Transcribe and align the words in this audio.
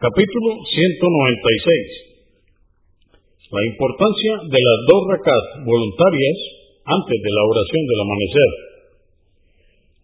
Capítulo 0.00 0.56
196. 0.64 3.52
La 3.52 3.60
importancia 3.68 4.48
de 4.48 4.56
las 4.56 4.78
dos 4.88 5.12
rakat 5.12 5.60
voluntarias 5.60 6.38
antes 6.88 7.20
de 7.20 7.28
la 7.28 7.44
oración 7.44 7.84
del 7.84 8.00
amanecer. 8.00 8.50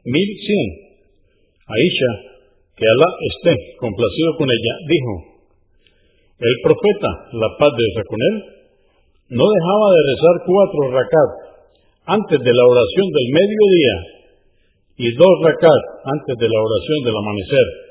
1100. 0.05 1.65
Aisha, 1.65 2.13
que 2.77 2.85
Alá 2.85 3.09
esté 3.25 3.57
complacido 3.81 4.37
con 4.37 4.53
ella, 4.53 4.75
dijo, 4.85 5.41
el 6.45 6.57
profeta, 6.61 7.33
la 7.33 7.57
paz 7.57 7.73
de 7.73 8.05
con 8.05 8.21
él, 8.21 8.53
no 9.33 9.49
dejaba 9.49 9.87
de 9.97 10.03
rezar 10.13 10.45
cuatro 10.45 10.93
rakat 10.93 11.31
antes 12.21 12.45
de 12.45 12.53
la 12.53 12.69
oración 12.69 13.07
del 13.17 13.33
mediodía 13.33 13.97
y 15.09 15.17
dos 15.17 15.41
rakat 15.41 16.05
antes 16.05 16.37
de 16.37 16.53
la 16.53 16.61
oración 16.61 17.01
del 17.01 17.17
amanecer. 17.17 17.86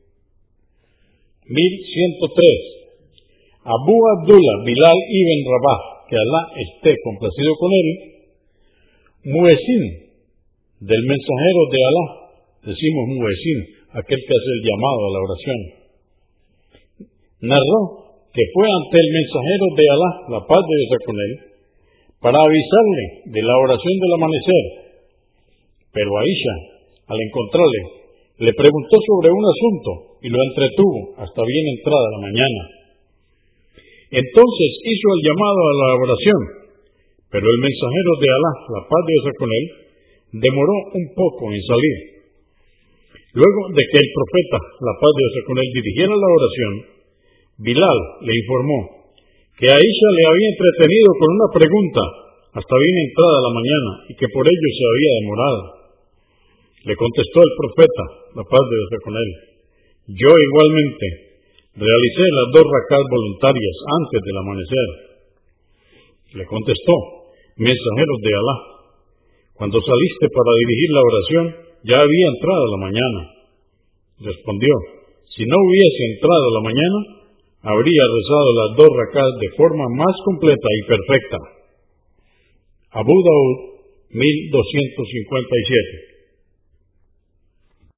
1103. 1.52 2.84
Abu 3.64 3.96
Abdullah 3.96 4.58
Bilal 4.64 5.00
ibn 5.12 5.40
Rabah, 5.52 6.08
que 6.08 6.16
Alá 6.16 6.42
esté 6.64 6.96
complacido 7.04 7.52
con 7.60 7.72
él, 7.76 7.88
Muezzin, 9.36 9.84
del 10.80 11.04
mensajero 11.08 11.62
de 11.72 11.80
Alá, 11.84 12.06
decimos 12.72 13.04
Muezzin, 13.20 13.60
aquel 14.00 14.20
que 14.20 14.36
hace 14.36 14.52
el 14.56 14.64
llamado 14.64 15.00
a 15.04 15.12
la 15.12 15.20
oración, 15.24 15.60
narró 17.52 17.82
que 18.32 18.44
fue 18.52 18.68
ante 18.68 18.98
el 19.00 19.10
mensajero 19.12 19.66
de 19.76 19.86
Alá, 19.92 20.12
la 20.40 20.42
paz 20.48 20.64
de 20.64 20.76
Dios 20.80 21.04
con 21.04 21.18
él, 21.20 21.34
para 22.24 22.40
avisarle 22.40 23.04
de 23.28 23.42
la 23.44 23.56
oración 23.60 23.96
del 24.00 24.16
amanecer. 24.16 24.64
Pero 25.92 26.10
Aisha, 26.20 26.73
al 27.14 27.22
encontrarle, 27.22 27.82
le 28.42 28.54
preguntó 28.58 28.96
sobre 28.98 29.30
un 29.30 29.46
asunto 29.46 30.18
y 30.26 30.28
lo 30.34 30.40
entretuvo 30.42 31.22
hasta 31.22 31.42
bien 31.46 31.66
entrada 31.78 32.18
la 32.18 32.26
mañana. 32.26 32.62
Entonces 34.10 34.70
hizo 34.90 35.08
el 35.14 35.22
llamado 35.22 35.60
a 35.62 35.74
la 35.78 35.90
oración, 36.02 36.42
pero 37.30 37.46
el 37.46 37.60
mensajero 37.62 38.12
de 38.18 38.28
Alá, 38.30 38.54
la 38.78 38.82
paz 38.90 39.02
de 39.06 39.14
Dios 39.14 39.26
con 39.38 39.50
él, 39.50 39.66
demoró 40.38 40.76
un 40.98 41.06
poco 41.14 41.54
en 41.54 41.62
salir. 41.62 41.98
Luego 43.34 43.62
de 43.74 43.84
que 43.90 43.98
el 43.98 44.10
profeta, 44.14 44.60
la 44.62 44.94
paz 44.98 45.12
de 45.14 45.22
Dios 45.22 45.46
con 45.46 45.58
él, 45.58 45.70
dirigiera 45.74 46.14
la 46.14 46.30
oración, 46.30 46.74
Bilal 47.58 48.00
le 48.26 48.34
informó 48.34 48.80
que 49.58 49.70
Aisha 49.70 50.10
le 50.18 50.26
había 50.26 50.50
entretenido 50.50 51.10
con 51.22 51.30
una 51.38 51.50
pregunta 51.54 52.02
hasta 52.54 52.76
bien 52.78 52.98
entrada 53.10 53.46
la 53.46 53.54
mañana 53.54 53.92
y 54.10 54.14
que 54.14 54.30
por 54.30 54.46
ello 54.46 54.70
se 54.74 54.86
había 54.90 55.12
demorado. 55.22 55.83
Le 56.84 57.00
contestó 57.00 57.40
el 57.40 57.54
profeta, 57.56 58.04
la 58.36 58.44
paz 58.44 58.64
de 58.68 58.76
Dios 58.76 58.92
con 59.08 59.16
él. 59.16 59.30
Yo 60.20 60.28
igualmente 60.28 61.40
realicé 61.80 62.26
las 62.28 62.60
dos 62.60 62.68
rakat 62.68 63.08
voluntarias 63.08 63.78
antes 64.04 64.20
del 64.20 64.38
amanecer. 64.44 64.88
Le 66.44 66.46
contestó, 66.46 67.32
mensajeros 67.56 68.20
de 68.20 68.32
Alá, 68.36 68.58
cuando 69.56 69.80
saliste 69.80 70.28
para 70.28 70.52
dirigir 70.60 70.90
la 70.92 71.08
oración, 71.08 71.46
ya 71.88 71.98
había 72.04 72.28
entrado 72.36 72.64
la 72.68 72.80
mañana. 72.84 73.32
Respondió, 74.20 74.76
si 75.32 75.48
no 75.48 75.56
hubiese 75.56 76.20
entrado 76.20 76.46
la 76.52 76.68
mañana, 76.68 77.00
habría 77.64 78.04
rezado 78.12 78.50
las 78.60 78.72
dos 78.76 78.92
rakat 78.92 79.40
de 79.40 79.56
forma 79.56 79.88
más 79.88 80.16
completa 80.26 80.68
y 80.68 80.82
perfecta. 80.84 81.40
Abu 82.92 83.16
Daud, 83.24 83.80
1257. 84.12 86.13